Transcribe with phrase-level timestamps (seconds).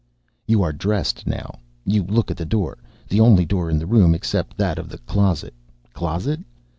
[0.47, 1.59] You are dressed now.
[1.85, 4.97] You look at the door the only door of the room except that of the
[4.97, 5.53] closet
[5.93, 6.39] (closet?)